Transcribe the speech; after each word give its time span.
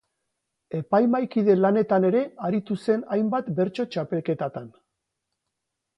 Epaimahaikide 0.79 1.57
lanetan 1.59 2.09
ere 2.09 2.23
aritu 2.49 2.79
zen 2.87 3.07
hainbat 3.17 3.55
bertso 3.61 3.89
txapelketatan. 3.97 4.77